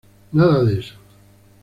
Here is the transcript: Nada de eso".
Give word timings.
Nada 0.31 0.63
de 0.63 0.73
eso". 0.79 0.95